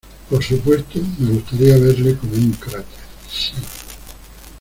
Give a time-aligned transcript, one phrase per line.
[0.31, 3.51] Por supuesto, me gustaría verle como un cráter.¡ sí!